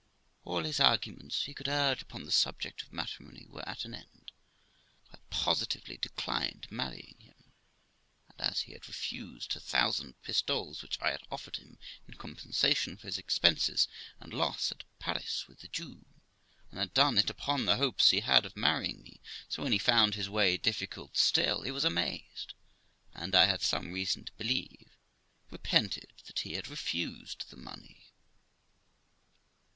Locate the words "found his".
19.77-20.31